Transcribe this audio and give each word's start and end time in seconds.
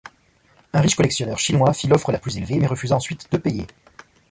Un 0.73 0.81
riche 0.81 0.95
collectionneur 0.95 1.37
chinois 1.37 1.73
fit 1.75 1.85
l'offre 1.87 2.11
la 2.11 2.17
plus 2.17 2.35
élevée, 2.35 2.57
mais 2.59 2.65
refusa 2.65 2.95
ensuite 2.95 3.31
de 3.31 3.37
payer. 3.37 3.67